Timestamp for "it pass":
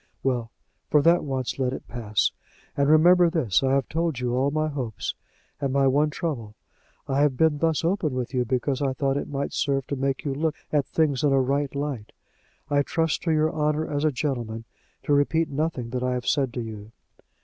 1.73-2.31